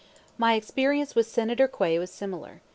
My 0.35 0.55
experience 0.55 1.13
with 1.13 1.27
Senator 1.27 1.67
Quay 1.67 1.99
was 1.99 2.09
similar. 2.09 2.63